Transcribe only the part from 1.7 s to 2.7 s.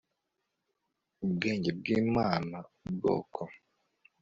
bw imana